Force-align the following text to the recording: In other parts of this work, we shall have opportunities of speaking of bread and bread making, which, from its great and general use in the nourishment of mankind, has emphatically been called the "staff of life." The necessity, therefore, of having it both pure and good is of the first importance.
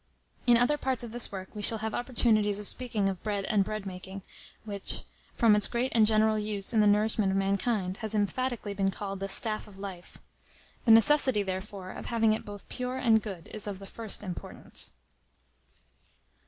In 0.47 0.57
other 0.57 0.79
parts 0.79 1.03
of 1.03 1.11
this 1.11 1.31
work, 1.31 1.49
we 1.53 1.61
shall 1.61 1.77
have 1.77 1.93
opportunities 1.93 2.57
of 2.57 2.67
speaking 2.67 3.07
of 3.07 3.21
bread 3.21 3.45
and 3.45 3.63
bread 3.63 3.85
making, 3.85 4.23
which, 4.65 5.03
from 5.35 5.55
its 5.55 5.67
great 5.67 5.91
and 5.93 6.07
general 6.07 6.39
use 6.39 6.73
in 6.73 6.79
the 6.81 6.87
nourishment 6.87 7.31
of 7.31 7.37
mankind, 7.37 7.97
has 7.97 8.15
emphatically 8.15 8.73
been 8.73 8.89
called 8.89 9.19
the 9.19 9.29
"staff 9.29 9.67
of 9.67 9.77
life." 9.77 10.17
The 10.85 10.91
necessity, 10.91 11.43
therefore, 11.43 11.91
of 11.91 12.07
having 12.07 12.33
it 12.33 12.43
both 12.43 12.67
pure 12.67 12.97
and 12.97 13.21
good 13.21 13.47
is 13.53 13.67
of 13.67 13.77
the 13.77 13.85
first 13.85 14.23
importance. 14.23 14.93